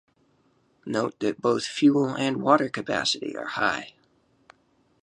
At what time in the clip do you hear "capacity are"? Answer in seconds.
2.69-3.45